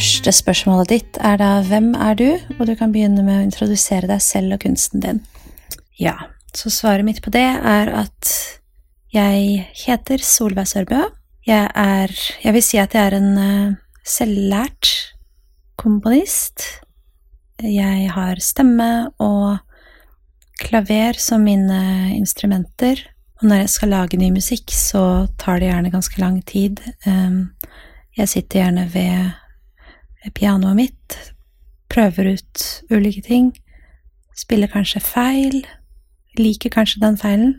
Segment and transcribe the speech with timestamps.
[0.00, 4.08] første spørsmålet ditt er da hvem er du, og du kan begynne med å introdusere
[4.08, 5.18] deg selv og kunsten din.
[6.00, 6.14] Ja,
[6.56, 8.30] så svaret mitt på det er at
[9.12, 11.02] jeg heter Solveig Sørbø.
[11.44, 14.88] Jeg er Jeg vil si at jeg er en uh, selvlært
[15.76, 16.64] komponist.
[17.60, 19.58] Jeg har stemme og
[20.64, 23.04] klaver som mine instrumenter.
[23.42, 26.80] Og når jeg skal lage ny musikk, så tar det gjerne ganske lang tid.
[27.04, 27.50] Um,
[28.16, 29.39] jeg sitter gjerne ved
[30.34, 31.16] pianoet mitt,
[31.90, 33.50] prøver ut ulike ting,
[34.36, 35.60] spiller kanskje feil,
[36.38, 37.58] liker kanskje den feilen.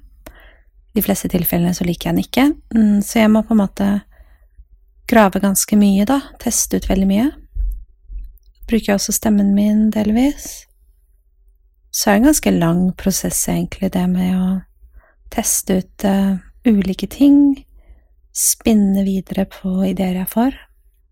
[0.95, 3.89] De fleste tilfellene så liker jeg den ikke, mm, så jeg må på en måte
[5.11, 7.29] grave ganske mye, da, teste ut veldig mye.
[8.69, 10.67] Bruker jeg også stemmen min delvis.
[11.91, 14.49] Så er det en ganske lang prosess, egentlig, det med å
[15.31, 17.65] teste ut uh, ulike ting,
[18.31, 20.55] spinne videre på ideer jeg får.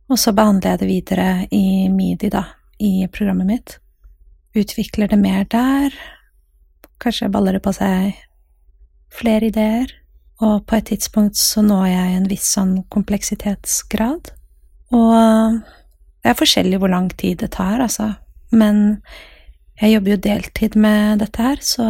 [0.09, 2.43] Og så behandler jeg det videre i Midi, da,
[2.81, 3.75] i programmet mitt.
[4.57, 5.93] Utvikler det mer der.
[6.99, 8.15] Kanskje baller det på seg
[9.13, 9.91] flere ideer.
[10.41, 14.31] Og på et tidspunkt så når jeg en viss sånn kompleksitetsgrad.
[14.97, 18.15] Og det er forskjellig hvor lang tid det tar, altså.
[18.49, 19.03] Men
[19.79, 21.85] jeg jobber jo deltid med dette her, så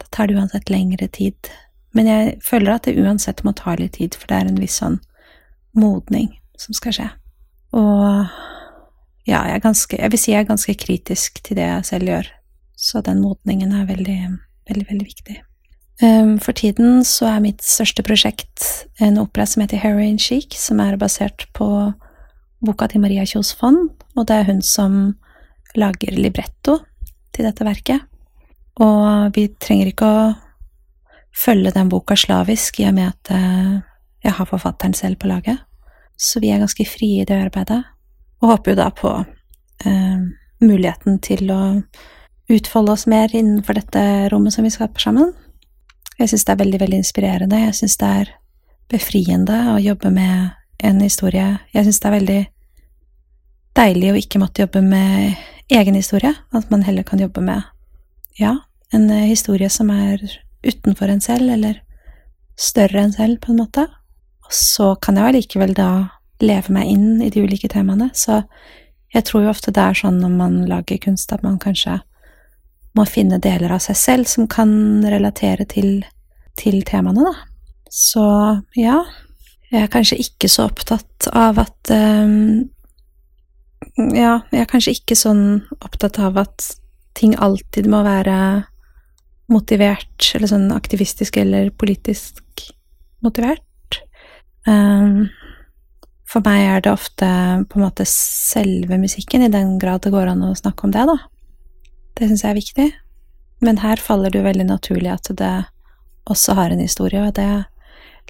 [0.00, 1.52] da tar det uansett lengre tid.
[1.92, 4.78] Men jeg føler at det uansett må ta litt tid, for det er en viss
[4.80, 4.96] sånn
[5.76, 7.08] modning som skal skje.
[7.74, 8.04] Og
[9.26, 12.30] ja, jeg, ganske, jeg vil si jeg er ganske kritisk til det jeg selv gjør,
[12.76, 14.20] så den modningen er veldig,
[14.68, 15.40] veldig, veldig viktig.
[16.02, 18.64] Um, for tiden så er mitt største prosjekt
[19.02, 21.68] en opera som heter Heroin Chic, som er basert på
[22.64, 25.14] boka til Maria Kjos Fond, og det er hun som
[25.78, 26.80] lager libretto
[27.34, 28.02] til dette verket.
[28.82, 30.24] Og vi trenger ikke å
[31.34, 33.78] følge den boka slavisk i og med at eh,
[34.24, 35.62] jeg har forfatteren selv på laget.
[36.16, 37.82] Så vi er ganske frie i det arbeidet,
[38.42, 39.12] og håper jo da på
[39.84, 40.20] eh,
[40.64, 41.62] muligheten til å
[42.52, 45.32] utfolde oss mer innenfor dette rommet som vi skaper sammen.
[46.18, 47.62] Jeg syns det er veldig, veldig inspirerende.
[47.64, 48.34] Jeg syns det er
[48.92, 50.52] befriende å jobbe med
[50.84, 51.46] en historie.
[51.74, 52.40] Jeg syns det er veldig
[53.74, 55.40] deilig å ikke måtte jobbe med
[55.72, 57.64] egen historie, at man heller kan jobbe med,
[58.38, 58.58] ja,
[58.92, 60.20] en eh, historie som er
[60.64, 61.80] utenfor en selv, eller
[62.56, 63.88] større enn selv, på en måte.
[64.44, 65.90] Og så kan jeg allikevel da
[66.44, 68.42] leve meg inn i de ulike temaene, så
[69.14, 72.00] jeg tror jo ofte det er sånn når man lager kunst at man kanskje
[72.94, 74.70] må finne deler av seg selv som kan
[75.06, 76.04] relatere til,
[76.58, 77.34] til temaene, da.
[77.94, 78.24] Så
[78.78, 79.00] ja,
[79.70, 82.70] jeg er kanskje ikke så opptatt av at um,
[83.94, 85.44] Ja, jeg er kanskje ikke sånn
[85.78, 86.66] opptatt av at
[87.14, 88.64] ting alltid må være
[89.52, 92.64] motivert, eller sånn aktivistisk eller politisk
[93.22, 93.62] motivert.
[94.66, 95.28] Um,
[96.28, 97.28] for meg er det ofte
[97.70, 101.04] på en måte selve musikken, i den grad det går an å snakke om det,
[101.10, 101.18] da.
[102.14, 102.88] Det syns jeg er viktig.
[103.64, 105.54] Men her faller det jo veldig naturlig at det
[106.30, 107.64] også har en historie, og det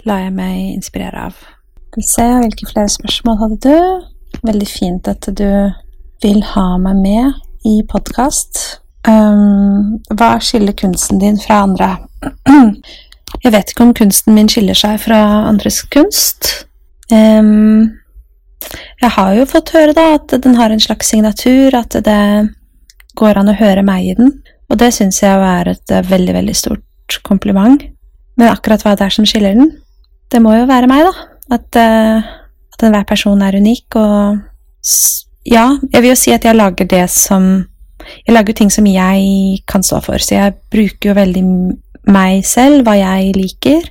[0.08, 1.38] lar jeg meg inspirere av.
[1.94, 4.06] Skal vi se, hvilke flere spørsmål hadde du?
[4.44, 5.48] Veldig fint at du
[6.24, 8.80] vil ha meg med i podkast.
[9.06, 11.90] Um, hva skiller kunsten din fra andre?
[13.44, 16.64] Jeg vet ikke om kunsten min skiller seg fra andres kunst.
[17.12, 18.00] Um,
[19.02, 22.20] jeg har jo fått høre da at den har en slags signatur, at det
[23.18, 24.32] går an å høre meg i den,
[24.72, 27.84] og det syns jeg er et eh, veldig, veldig stort kompliment.
[28.40, 29.68] Men akkurat hva det er som skiller den,
[30.32, 31.28] det må jo være meg, da.
[31.54, 32.24] At, uh,
[32.72, 34.40] at enhver person er unik, og
[35.44, 37.66] ja, jeg vil jo si at jeg lager det som
[38.04, 41.44] Jeg lager ting som jeg kan stå for, så jeg bruker jo veldig
[42.10, 43.88] meg selv, hva jeg liker,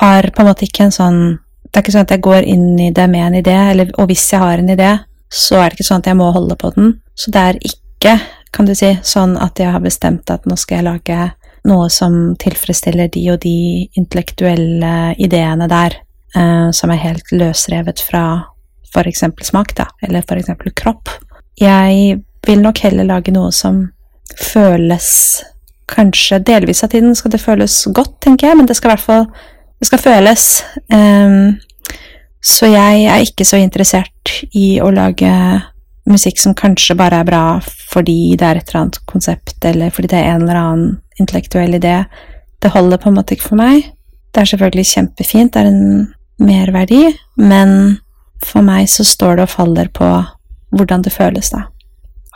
[0.00, 1.20] har på en måte ikke en sånn
[1.66, 4.06] Det er ikke sånn at jeg går inn i det med en idé, eller, og
[4.08, 4.92] hvis jeg har en idé,
[5.28, 6.94] så er det ikke sånn at jeg må holde på den.
[7.12, 8.14] Så det er ikke,
[8.54, 11.18] kan du si, sånn at jeg har bestemt at nå skal jeg lage
[11.68, 13.58] noe som tilfredsstiller de og de
[13.98, 15.98] intellektuelle ideene der,
[16.38, 18.24] eh, som er helt løsrevet fra
[19.04, 21.10] eksempel smak, da, eller eksempel kropp.
[21.60, 23.82] Jeg vil nok heller lage noe som
[24.40, 25.42] føles
[25.90, 29.06] kanskje delvis av tiden skal det føles godt, tenker jeg, men det skal i hvert
[29.06, 29.28] fall
[29.76, 30.44] det skal føles.
[30.92, 31.56] Um,
[32.44, 35.32] så jeg er ikke så interessert i å lage
[36.06, 37.42] musikk som kanskje bare er bra
[37.90, 41.76] fordi det er et eller annet konsept, eller fordi det er en eller annen intellektuell
[41.78, 41.98] idé.
[42.62, 43.90] Det holder på en måte ikke for meg.
[44.32, 46.08] Det er selvfølgelig kjempefint, det er en
[46.42, 47.04] merverdi,
[47.40, 47.98] men
[48.44, 50.10] for meg så står det og faller på
[50.76, 51.64] hvordan det føles, da.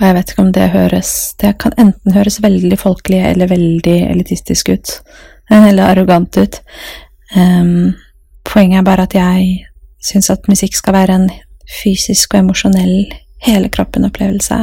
[0.00, 1.10] Og jeg vet ikke om det høres
[1.40, 4.94] Det kan enten høres veldig folkelig eller veldig elitistisk ut.
[5.50, 6.60] Eller arrogant ut.
[7.36, 7.96] Um,
[8.46, 9.66] poenget er bare at jeg
[10.00, 11.26] syns at musikk skal være en
[11.82, 13.10] fysisk og emosjonell
[13.42, 14.60] hele kroppen-opplevelse.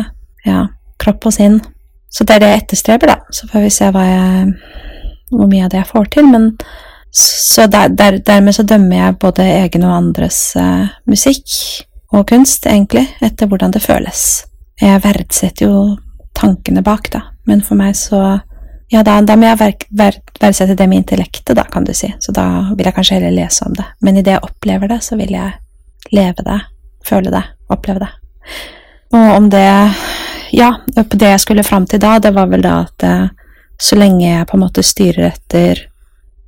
[0.48, 0.64] Ja,
[1.00, 1.60] kropp og sinn.
[2.10, 3.18] Så det er det jeg etterstreber, da.
[3.36, 4.54] Så får vi se jeg,
[5.30, 6.32] hvor mye av det jeg får til.
[6.32, 6.50] Men
[7.12, 11.52] så der, der, dermed så dømmer jeg både egen og andres uh, musikk
[12.16, 14.47] og kunst, egentlig, etter hvordan det føles.
[14.82, 15.80] Jeg verdsetter jo
[16.38, 18.40] tankene bak, da, men for meg så
[18.88, 22.08] Ja, da, da må jeg ver, ver, verdsette det med intellektet, da, kan du si.
[22.24, 23.84] Så da vil jeg kanskje heller lese om det.
[24.00, 25.58] Men idet jeg opplever det, så vil jeg
[26.16, 26.56] leve det,
[27.04, 28.08] føle det, oppleve det.
[29.12, 29.66] Og om det
[30.56, 33.28] Ja, det jeg skulle fram til da, det var vel da at uh,
[33.78, 35.84] så lenge jeg på en måte styrer etter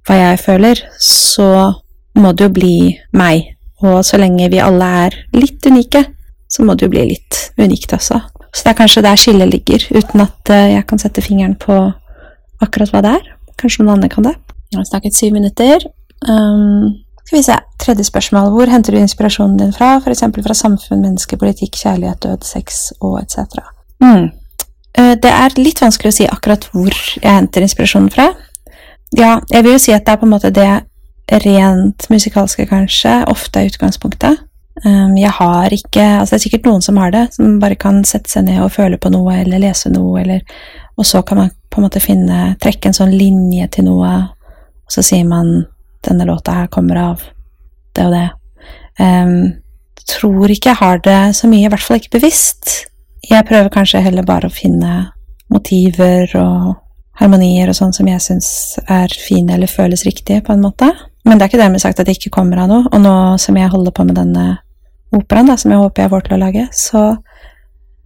[0.07, 1.49] hva jeg føler, så
[2.15, 2.77] må det jo bli
[3.19, 3.57] meg.
[3.83, 6.05] Og så lenge vi alle er litt unike,
[6.47, 8.21] så må det jo bli litt unikt også.
[8.53, 11.75] Så det er kanskje der skillet ligger, uten at eh, jeg kan sette fingeren på
[12.63, 13.29] akkurat hva det er.
[13.59, 14.35] Kanskje noen andre kan det.
[14.71, 15.85] Jeg har snakket syv minutter.
[16.27, 16.95] Um,
[17.25, 17.55] skal vi se.
[17.79, 18.49] Tredje spørsmål.
[18.53, 19.95] Hvor henter du inspirasjonen din fra?
[20.01, 20.23] F.eks.
[20.45, 23.61] fra samfunn, menneske, politikk, kjærlighet, død, sex og etc.
[24.01, 24.31] Mm.
[24.97, 28.31] Eh, det er litt vanskelig å si akkurat hvor jeg henter inspirasjonen fra.
[29.17, 30.69] Ja, jeg vil jo si at det er på en måte det
[31.45, 34.41] rent musikalske, kanskje, ofte er utgangspunktet.
[34.85, 38.03] Um, jeg har ikke Altså, det er sikkert noen som har det, som bare kan
[38.07, 40.43] sette seg ned og føle på noe, eller lese noe, eller
[40.97, 44.13] Og så kan man på en måte finne Trekke en sånn linje til noe,
[44.87, 45.65] og så sier man
[46.07, 47.23] denne låta her kommer av
[47.95, 48.27] det og det.
[48.99, 49.59] Um,
[50.07, 52.71] tror ikke jeg har det så mye, i hvert fall ikke bevisst.
[53.29, 55.09] Jeg prøver kanskje heller bare å finne
[55.51, 56.77] motiver og
[57.19, 58.49] harmonier og sånn som jeg syns
[58.87, 60.87] er fine eller føles riktige, på en måte.
[61.27, 62.87] Men det er ikke dermed sagt at det ikke kommer av noe.
[62.93, 64.45] Og nå som jeg holder på med denne
[65.15, 67.03] operaen, da, som jeg håper jeg får til å lage, så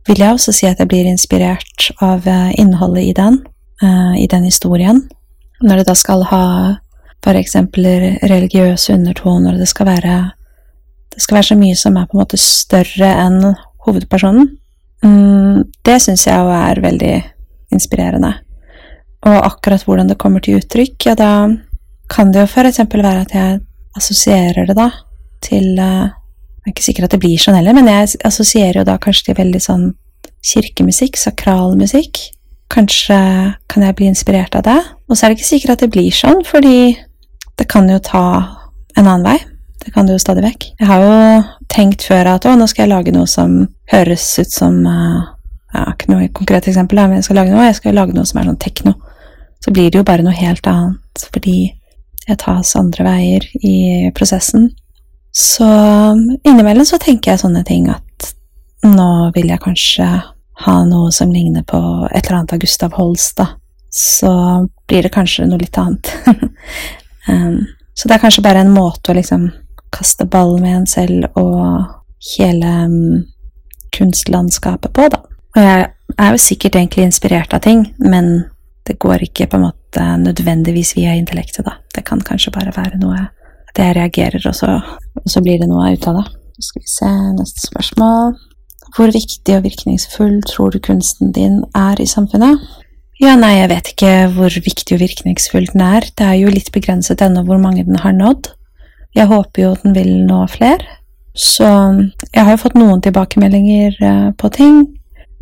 [0.07, 3.39] vil jeg også si at jeg blir inspirert av eh, innholdet i den,
[3.83, 5.03] uh, i den historien.
[5.63, 6.45] Når det da skal ha
[7.23, 7.87] for eksempel
[8.19, 10.15] religiøse undertoner, det skal være
[11.13, 13.53] det skal være så mye som er på en måte større enn
[13.85, 14.49] hovedpersonen.
[15.05, 17.13] Mm, det syns jeg jo er veldig
[17.75, 18.33] inspirerende
[19.23, 21.31] og akkurat hvordan det kommer til uttrykk, ja, da
[22.11, 23.61] kan det jo eksempel være at jeg
[23.97, 24.89] assosierer det da
[25.43, 25.79] til
[26.63, 29.29] Jeg er ikke sikker at det blir sånn heller, men jeg assosierer jo da kanskje
[29.29, 29.87] til veldig sånn
[30.43, 32.21] kirkemusikk, sakral musikk.
[32.71, 33.17] Kanskje
[33.69, 34.79] kan jeg bli inspirert av det.
[35.07, 36.95] Og så er det ikke sikkert at det blir sånn, fordi
[37.59, 38.25] det kan jo ta
[38.95, 39.37] en annen vei.
[39.83, 40.69] Det kan det jo stadig vekk.
[40.79, 41.15] Jeg har jo
[41.73, 43.59] tenkt før at å, nå skal jeg lage noe som
[43.91, 45.23] høres ut som uh,
[45.73, 48.39] ja, Ikke noe konkret eksempel, men jeg skal lage noe, jeg skal lage noe som
[48.39, 48.95] er sånn tekno
[49.63, 51.57] så blir det jo bare noe helt annet, fordi
[52.27, 53.75] jeg tas andre veier i
[54.15, 54.71] prosessen.
[55.33, 55.65] Så
[56.43, 58.33] innimellom så tenker jeg sånne ting at
[58.85, 60.07] nå vil jeg kanskje
[60.63, 61.79] ha noe som ligner på
[62.11, 63.47] et eller annet av Gustav Holst, da.
[63.89, 64.29] Så
[64.89, 66.11] blir det kanskje noe litt annet.
[67.29, 67.63] um,
[67.97, 69.49] så det er kanskje bare en måte å liksom
[69.93, 71.81] kaste ball med en selv og
[72.35, 73.23] hele um,
[73.97, 75.23] kunstlandskapet på, da.
[75.53, 78.35] Og jeg er jo sikkert egentlig inspirert av ting, men
[78.85, 81.79] det går ikke på en måte nødvendigvis via intellektet, da.
[81.93, 83.31] Det kan kanskje bare være noe
[83.73, 84.77] at jeg reagerer, og så,
[85.17, 86.25] og så blir det noe ut av det.
[86.53, 88.35] Så skal vi se neste spørsmål.
[88.93, 92.61] Hvor viktig og virkningsfull tror du kunsten din er i samfunnet?
[93.21, 96.05] Ja, nei, jeg vet ikke hvor viktig og virkningsfull den er.
[96.13, 98.51] Det er jo litt begrenset ennå hvor mange den har nådd.
[99.17, 100.99] Jeg håper jo den vil nå flere.
[101.33, 104.83] Så jeg har jo fått noen tilbakemeldinger eh, på ting.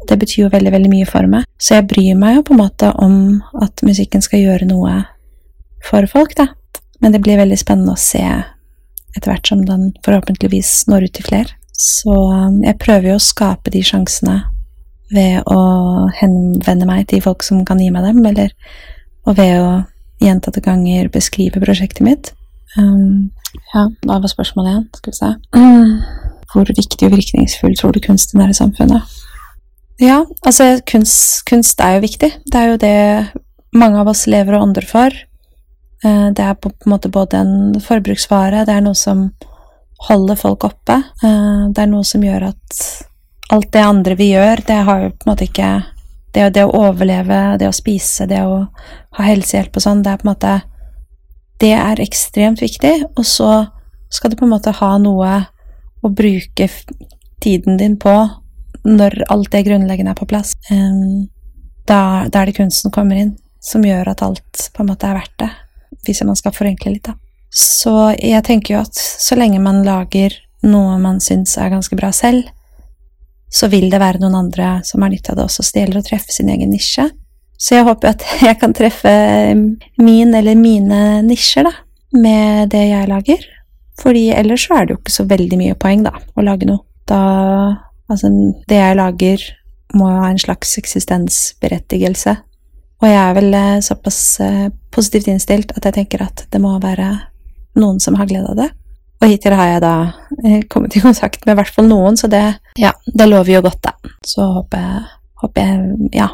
[0.08, 1.44] Det betyr jo veldig, veldig mye for meg.
[1.60, 3.18] Så jeg bryr meg jo på en måte om
[3.60, 5.02] at musikken skal gjøre noe
[5.84, 6.48] for folk, da.
[7.02, 11.28] Men det blir veldig spennende å se etter hvert som den forhåpentligvis når ut til
[11.28, 11.58] flere.
[11.82, 14.38] Så um, jeg prøver jo å skape de sjansene
[15.12, 15.62] ved å
[16.22, 18.54] henvende meg til folk som kan gi meg dem, eller
[19.28, 19.72] og ved å
[20.22, 22.32] gjentatte ganger beskrive prosjektet mitt.
[22.78, 23.32] Um,
[23.74, 24.86] ja, hva var spørsmålet igjen?
[24.98, 25.32] Skal vi se.
[25.58, 26.38] Mm.
[26.52, 29.20] Hvor viktig og virkningsfull tror du kunsten er i samfunnet?
[30.02, 32.32] Ja, altså kunst, kunst, er jo viktig.
[32.50, 32.96] Det er jo det
[33.78, 35.14] mange av oss lever og ånder for.
[36.04, 39.28] Eh, det er på en måte både en forbruksvare, det er noe som
[40.08, 40.98] holder folk oppe.
[41.22, 42.80] Eh, det er noe som gjør at
[43.54, 45.72] alt det andre vi gjør, det har jo på en måte ikke
[46.32, 48.62] Det, det å overleve, det å spise, det å
[49.18, 50.52] ha helsehjelp og sånn, det er på en måte
[51.60, 53.50] Det er ekstremt viktig, og så
[54.08, 55.34] skal du på en måte ha noe
[56.02, 56.70] å bruke
[57.44, 58.14] tiden din på
[58.88, 60.56] når alt det grunnleggende er på plass,
[61.86, 62.00] da,
[62.32, 65.36] da er det kunsten kommer inn, som gjør at alt på en måte er verdt
[65.44, 65.52] det,
[66.06, 67.18] hvis man skal forenkle litt, da.
[67.52, 72.12] Så jeg tenker jo at så lenge man lager noe man syns er ganske bra
[72.16, 72.48] selv,
[73.52, 76.00] så vil det være noen andre som har nytte av det også, så det gjelder
[76.00, 77.10] å treffe sin egen nisje.
[77.62, 79.12] Så jeg håper at jeg kan treffe
[80.02, 81.74] min eller mine nisjer, da,
[82.16, 83.44] med det jeg lager.
[84.02, 86.86] Fordi ellers så er det jo ikke så veldig mye poeng, da, å lage noe
[87.10, 87.22] da
[88.12, 88.28] Altså,
[88.68, 89.44] det jeg lager,
[89.96, 92.34] må ha en slags eksistensberettigelse.
[93.00, 96.76] Og jeg er vel eh, såpass eh, positivt innstilt at jeg tenker at det må
[96.84, 97.10] være
[97.80, 98.70] noen som har glede av det.
[99.22, 99.96] Og hittil har jeg da
[100.44, 102.44] eh, kommet i kontakt med i hvert fall noen, så det,
[102.82, 104.14] ja, det lover jo godt, da.
[104.26, 105.04] Så håper jeg,
[105.44, 106.30] håper jeg ja,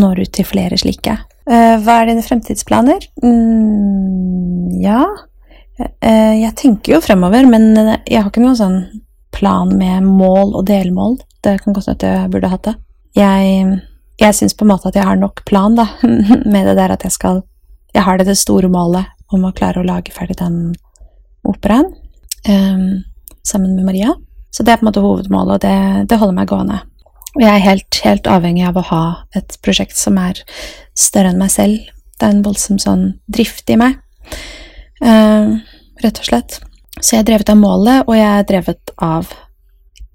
[0.00, 1.18] når ut til flere slike.
[1.50, 3.08] Hva er dine fremtidsplaner?
[3.24, 5.00] Mm, ja
[6.04, 8.76] Jeg tenker jo fremover, men jeg har ikke noen sånn
[9.34, 11.16] plan med mål og delmål.
[11.42, 12.74] Det kan godt hende jeg burde hatt det.
[13.16, 13.78] Jeg,
[14.20, 15.88] jeg syns på en måte at jeg har nok plan, da,
[16.52, 17.42] med det der at jeg skal
[17.94, 20.72] Jeg har det store målet om å klare å lage ferdig den
[21.46, 21.88] operaen
[22.48, 23.02] um,
[23.46, 24.14] sammen med Maria.
[24.50, 26.80] Så det er på en måte hovedmålet, og det, det holder meg gående.
[27.36, 29.02] Og jeg er helt, helt avhengig av å ha
[29.38, 30.40] et prosjekt som er
[30.98, 31.86] større enn meg selv.
[32.18, 33.96] Det er en voldsom sånn drift i meg,
[35.04, 35.54] uh,
[36.02, 36.58] rett og slett.
[36.98, 39.30] Så jeg er drevet av målet, og jeg er drevet av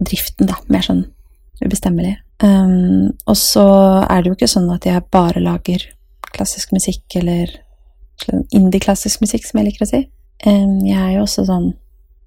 [0.04, 1.06] driften, da, mer sånn
[1.64, 2.18] ubestemmelig.
[2.44, 3.66] Um, og så
[4.04, 5.88] er det jo ikke sånn at jeg bare lager
[6.36, 7.54] klassisk musikk, eller
[8.56, 10.04] indie-klassisk musikk, som jeg liker å si.
[10.46, 11.70] Jeg er jo også sånn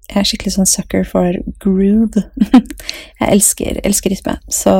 [0.09, 2.23] Jeg er skikkelig sånn sucker for groove.
[3.19, 4.73] jeg elsker, elsker rytme, så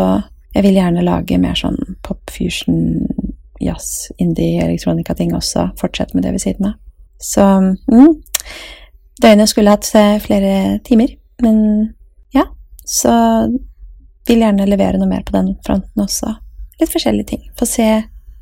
[0.55, 3.05] jeg vil gjerne lage mer sånn pop, fusion,
[3.61, 5.67] jazz, indie, elektronika-ting også.
[5.77, 6.79] Fortsette med det ved siden av.
[7.21, 8.15] Så mm,
[9.21, 9.85] Døgnet skulle hatt
[10.23, 11.13] flere timer,
[11.43, 11.57] men
[12.33, 12.47] ja,
[12.87, 13.13] så
[14.29, 16.33] vil gjerne levere noe mer på den fronten også.
[16.79, 17.43] Litt forskjellige ting.
[17.59, 17.89] Få se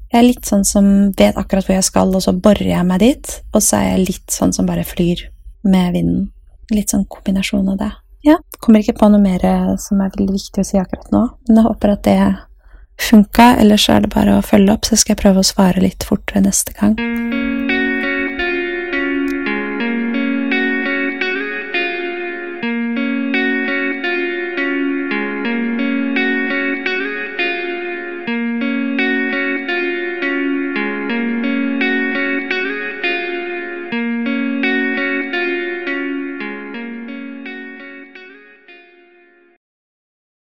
[0.08, 0.88] Jeg er litt sånn som
[1.20, 3.32] vet akkurat hvor jeg skal, og så borer jeg meg dit.
[3.54, 5.26] Og så er jeg litt sånn som bare flyr
[5.68, 6.28] med vinden.
[6.72, 7.92] Litt sånn kombinasjon av det.
[8.28, 9.44] Ja, kommer ikke på noe mer
[9.80, 12.18] som er veldig viktig å si akkurat nå, men jeg håper at det
[13.08, 13.54] funka.
[13.62, 16.44] Ellers er det bare å følge opp, så skal jeg prøve å svare litt fortere
[16.48, 17.67] neste gang.